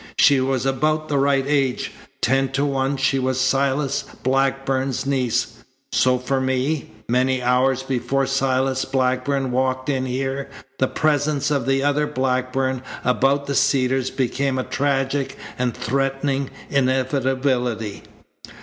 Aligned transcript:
She 0.17 0.39
was 0.41 0.65
about 0.65 1.09
the 1.09 1.19
right 1.19 1.45
age. 1.47 1.91
Ten 2.23 2.51
to 2.53 2.65
one 2.65 2.97
she 2.97 3.19
was 3.19 3.39
Silas 3.39 4.03
Blackburn's 4.23 5.05
niece. 5.05 5.59
So 5.91 6.17
for 6.17 6.41
me, 6.41 6.89
many 7.07 7.43
hours 7.43 7.83
before 7.83 8.25
Silas 8.25 8.83
Blackburn 8.83 9.51
walked 9.51 9.89
in 9.89 10.07
here, 10.07 10.49
the 10.79 10.87
presence 10.87 11.51
of 11.51 11.67
the 11.67 11.83
other 11.83 12.07
Blackburn 12.07 12.81
about 13.03 13.45
the 13.45 13.53
Cedars 13.53 14.09
became 14.09 14.57
a 14.57 14.63
tragic 14.63 15.37
and 15.59 15.77
threatening 15.77 16.49
inevitability. 16.71 18.01